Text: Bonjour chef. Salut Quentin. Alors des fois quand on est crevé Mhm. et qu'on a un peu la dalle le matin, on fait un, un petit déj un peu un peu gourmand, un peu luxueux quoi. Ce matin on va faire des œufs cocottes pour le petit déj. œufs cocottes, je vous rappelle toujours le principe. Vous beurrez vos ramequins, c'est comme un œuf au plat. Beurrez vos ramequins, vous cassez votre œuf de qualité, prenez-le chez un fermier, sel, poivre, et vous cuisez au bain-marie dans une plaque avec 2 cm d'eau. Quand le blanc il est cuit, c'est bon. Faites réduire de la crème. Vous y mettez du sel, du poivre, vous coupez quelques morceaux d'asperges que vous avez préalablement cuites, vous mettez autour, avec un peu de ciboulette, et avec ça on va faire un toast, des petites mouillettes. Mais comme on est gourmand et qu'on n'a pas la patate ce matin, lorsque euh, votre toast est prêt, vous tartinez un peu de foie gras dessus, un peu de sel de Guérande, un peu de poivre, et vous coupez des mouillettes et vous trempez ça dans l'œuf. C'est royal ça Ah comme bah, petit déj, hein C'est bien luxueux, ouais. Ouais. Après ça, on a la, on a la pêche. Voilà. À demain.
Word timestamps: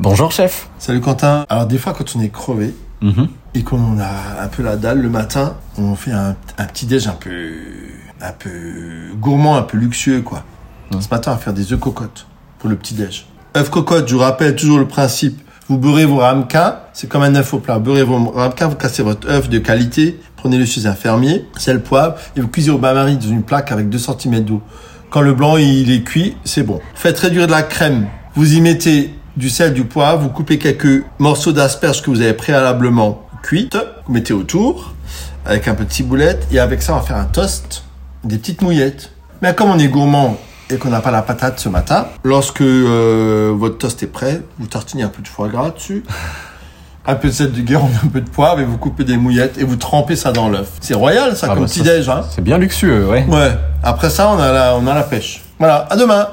Bonjour 0.00 0.30
chef. 0.32 0.68
Salut 0.78 1.00
Quentin. 1.00 1.44
Alors 1.48 1.66
des 1.66 1.78
fois 1.78 1.92
quand 1.92 2.14
on 2.16 2.20
est 2.20 2.28
crevé 2.28 2.74
Mhm. 3.00 3.28
et 3.54 3.62
qu'on 3.62 3.98
a 4.00 4.42
un 4.42 4.48
peu 4.48 4.62
la 4.62 4.76
dalle 4.76 5.00
le 5.00 5.08
matin, 5.08 5.54
on 5.76 5.94
fait 5.94 6.10
un, 6.12 6.34
un 6.58 6.64
petit 6.64 6.86
déj 6.86 7.06
un 7.06 7.12
peu 7.12 7.50
un 8.20 8.32
peu 8.32 8.50
gourmand, 9.20 9.56
un 9.56 9.62
peu 9.62 9.76
luxueux 9.78 10.22
quoi. 10.22 10.44
Ce 10.92 11.08
matin 11.10 11.32
on 11.32 11.34
va 11.34 11.40
faire 11.40 11.52
des 11.52 11.72
œufs 11.72 11.78
cocottes 11.80 12.26
pour 12.58 12.68
le 12.68 12.76
petit 12.76 12.94
déj. 12.94 13.26
œufs 13.56 13.70
cocottes, 13.70 14.08
je 14.08 14.14
vous 14.14 14.20
rappelle 14.20 14.56
toujours 14.56 14.78
le 14.78 14.86
principe. 14.88 15.40
Vous 15.68 15.76
beurrez 15.78 16.06
vos 16.06 16.16
ramequins, 16.18 16.76
c'est 16.94 17.08
comme 17.08 17.22
un 17.22 17.34
œuf 17.34 17.52
au 17.52 17.58
plat. 17.58 17.78
Beurrez 17.78 18.02
vos 18.02 18.30
ramequins, 18.30 18.68
vous 18.68 18.76
cassez 18.76 19.02
votre 19.02 19.28
œuf 19.28 19.48
de 19.50 19.58
qualité, 19.58 20.18
prenez-le 20.36 20.64
chez 20.64 20.86
un 20.86 20.94
fermier, 20.94 21.44
sel, 21.58 21.82
poivre, 21.82 22.14
et 22.36 22.40
vous 22.40 22.48
cuisez 22.48 22.70
au 22.70 22.78
bain-marie 22.78 23.16
dans 23.18 23.28
une 23.28 23.42
plaque 23.42 23.70
avec 23.70 23.88
2 23.90 23.98
cm 23.98 24.40
d'eau. 24.44 24.62
Quand 25.10 25.20
le 25.20 25.34
blanc 25.34 25.56
il 25.58 25.90
est 25.90 26.02
cuit, 26.02 26.36
c'est 26.44 26.62
bon. 26.62 26.80
Faites 26.94 27.18
réduire 27.18 27.46
de 27.46 27.52
la 27.52 27.62
crème. 27.62 28.06
Vous 28.34 28.54
y 28.54 28.60
mettez 28.62 29.14
du 29.38 29.50
sel, 29.50 29.72
du 29.72 29.84
poivre, 29.84 30.20
vous 30.20 30.28
coupez 30.30 30.58
quelques 30.58 31.04
morceaux 31.18 31.52
d'asperges 31.52 32.02
que 32.02 32.10
vous 32.10 32.20
avez 32.20 32.34
préalablement 32.34 33.22
cuites, 33.42 33.78
vous 34.06 34.12
mettez 34.12 34.32
autour, 34.34 34.94
avec 35.46 35.68
un 35.68 35.74
peu 35.74 35.84
de 35.84 35.92
ciboulette, 35.92 36.48
et 36.50 36.58
avec 36.58 36.82
ça 36.82 36.92
on 36.92 36.96
va 36.96 37.02
faire 37.02 37.16
un 37.16 37.24
toast, 37.24 37.84
des 38.24 38.36
petites 38.36 38.62
mouillettes. 38.62 39.12
Mais 39.40 39.54
comme 39.54 39.70
on 39.70 39.78
est 39.78 39.86
gourmand 39.86 40.36
et 40.70 40.76
qu'on 40.76 40.90
n'a 40.90 41.00
pas 41.00 41.12
la 41.12 41.22
patate 41.22 41.60
ce 41.60 41.68
matin, 41.68 42.08
lorsque 42.24 42.60
euh, 42.60 43.54
votre 43.56 43.78
toast 43.78 44.02
est 44.02 44.08
prêt, 44.08 44.42
vous 44.58 44.66
tartinez 44.66 45.04
un 45.04 45.08
peu 45.08 45.22
de 45.22 45.28
foie 45.28 45.48
gras 45.48 45.70
dessus, 45.70 46.02
un 47.06 47.14
peu 47.14 47.28
de 47.28 47.32
sel 47.32 47.52
de 47.52 47.60
Guérande, 47.60 47.92
un 48.04 48.08
peu 48.08 48.20
de 48.20 48.28
poivre, 48.28 48.58
et 48.58 48.64
vous 48.64 48.76
coupez 48.76 49.04
des 49.04 49.16
mouillettes 49.16 49.56
et 49.56 49.64
vous 49.64 49.76
trempez 49.76 50.16
ça 50.16 50.32
dans 50.32 50.48
l'œuf. 50.48 50.72
C'est 50.80 50.94
royal 50.94 51.36
ça 51.36 51.46
Ah 51.48 51.54
comme 51.54 51.64
bah, 51.64 51.70
petit 51.70 51.82
déj, 51.82 52.08
hein 52.08 52.24
C'est 52.34 52.42
bien 52.42 52.58
luxueux, 52.58 53.06
ouais. 53.06 53.24
Ouais. 53.28 53.52
Après 53.84 54.10
ça, 54.10 54.30
on 54.30 54.38
a 54.40 54.50
la, 54.52 54.74
on 54.76 54.84
a 54.88 54.94
la 54.94 55.04
pêche. 55.04 55.42
Voilà. 55.60 55.86
À 55.90 55.96
demain. 55.96 56.28